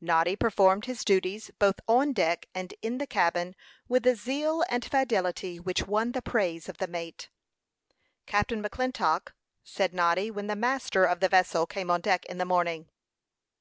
Noddy 0.00 0.36
performed 0.36 0.84
his 0.84 1.04
duties, 1.04 1.50
both 1.58 1.80
on 1.88 2.12
deck 2.12 2.46
and 2.54 2.72
in 2.82 2.98
the 2.98 3.04
cabin, 3.08 3.56
with 3.88 4.06
a 4.06 4.14
zeal 4.14 4.62
and 4.68 4.84
fidelity 4.84 5.58
which 5.58 5.88
won 5.88 6.12
the 6.12 6.22
praise 6.22 6.68
of 6.68 6.78
the 6.78 6.86
mate. 6.86 7.30
"Captain 8.24 8.62
McClintock," 8.62 9.32
said 9.64 9.92
Noddy, 9.92 10.30
when 10.30 10.46
the 10.46 10.54
master 10.54 11.02
of 11.04 11.18
the 11.18 11.28
vessel 11.28 11.66
came 11.66 11.90
on 11.90 12.00
deck 12.00 12.24
in 12.26 12.38
the 12.38 12.44
morning. 12.44 12.90